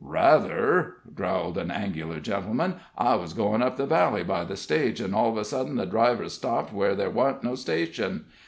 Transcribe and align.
"Rather," 0.03 0.95
drawled 1.13 1.59
an 1.59 1.69
angular 1.69 2.19
gentleman. 2.19 2.77
"I 2.97 3.13
was 3.17 3.33
goin' 3.35 3.61
up 3.61 3.77
the 3.77 3.85
valley 3.85 4.23
by 4.23 4.45
the 4.45 4.57
stage, 4.57 4.99
an' 4.99 5.13
all 5.13 5.29
of 5.29 5.37
a 5.37 5.45
sudden 5.45 5.75
the 5.75 5.85
driver 5.85 6.27
stopped 6.27 6.73
where 6.73 6.95
there 6.95 7.11
wasn't 7.11 7.43
no 7.43 7.53
station. 7.53 8.25